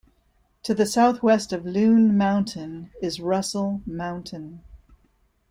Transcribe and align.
To 0.63 0.73
the 0.73 0.87
southwest 0.87 1.53
of 1.53 1.63
Loon 1.63 2.17
Mountain 2.17 2.89
is 3.03 3.19
Russell 3.19 3.83
Mountain. 3.85 4.63